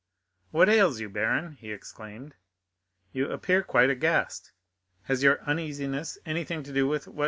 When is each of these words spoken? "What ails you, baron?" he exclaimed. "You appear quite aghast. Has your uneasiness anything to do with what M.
"What 0.49 0.67
ails 0.67 0.99
you, 0.99 1.09
baron?" 1.09 1.57
he 1.61 1.71
exclaimed. 1.71 2.33
"You 3.13 3.29
appear 3.31 3.61
quite 3.61 3.91
aghast. 3.91 4.51
Has 5.03 5.21
your 5.21 5.41
uneasiness 5.43 6.17
anything 6.25 6.63
to 6.63 6.73
do 6.73 6.87
with 6.87 7.05
what 7.07 7.17
M. 7.19 7.19